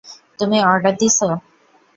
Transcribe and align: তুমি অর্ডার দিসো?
তুমি 0.39 0.57
অর্ডার 0.63 0.93
দিসো? 0.99 1.29